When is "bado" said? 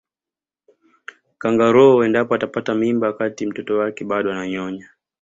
4.05-4.31